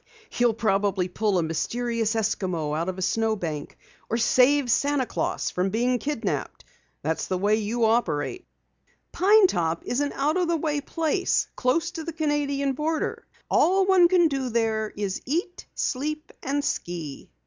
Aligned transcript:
You'll 0.31 0.55
probably 0.55 1.07
pull 1.09 1.37
a 1.37 1.43
mysterious 1.43 2.15
Eskimo 2.15 2.75
out 2.75 2.89
of 2.89 2.97
a 2.97 3.03
snow 3.03 3.35
bank 3.35 3.77
or 4.09 4.17
save 4.17 4.71
Santa 4.71 5.05
Claus 5.05 5.51
from 5.51 5.69
being 5.69 5.99
kidnaped! 5.99 6.65
That's 7.03 7.27
the 7.27 7.37
way 7.37 7.57
you 7.57 7.85
operate." 7.85 8.47
"Pine 9.11 9.45
Top 9.45 9.83
is 9.85 9.99
an 9.99 10.11
out 10.13 10.37
of 10.37 10.47
the 10.47 10.57
way 10.57 10.81
place, 10.81 11.49
close 11.55 11.91
to 11.91 12.03
the 12.03 12.13
Canadian 12.13 12.73
border. 12.73 13.27
All 13.47 13.85
one 13.85 14.07
can 14.07 14.27
do 14.27 14.49
there 14.49 14.91
is 14.97 15.21
eat, 15.27 15.67
sleep, 15.75 16.31
and 16.41 16.65
ski." 16.65 17.29